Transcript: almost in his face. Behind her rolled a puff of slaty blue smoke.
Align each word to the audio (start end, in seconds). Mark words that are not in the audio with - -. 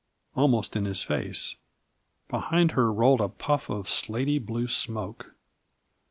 almost 0.35 0.75
in 0.75 0.85
his 0.85 1.03
face. 1.03 1.57
Behind 2.27 2.71
her 2.71 2.91
rolled 2.91 3.21
a 3.21 3.29
puff 3.29 3.69
of 3.69 3.87
slaty 3.87 4.39
blue 4.39 4.67
smoke. 4.67 5.35